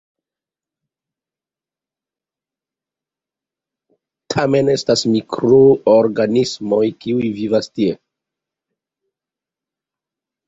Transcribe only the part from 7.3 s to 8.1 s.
vivas tie.